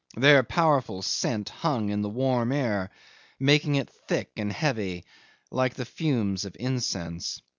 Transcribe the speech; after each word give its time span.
Their 0.15 0.41
powerful 0.41 1.03
scent 1.03 1.49
hung 1.49 1.89
in 1.89 2.01
the 2.01 2.09
warm 2.09 2.51
air, 2.51 2.89
making 3.39 3.75
it 3.75 3.91
thick 4.07 4.31
and 4.35 4.51
heavy 4.51 5.05
like 5.51 5.75
the 5.75 5.85
fumes 5.85 6.43
of 6.43 6.57
incense. 6.59 7.39